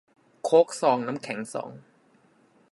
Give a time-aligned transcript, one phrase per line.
[0.43, 1.71] โค้กสอง น้ำแข็งสอง